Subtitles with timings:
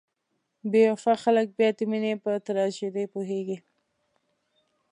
[0.71, 3.57] بې وفا خلک بیا د مینې په تراژیدۍ پوهیږي.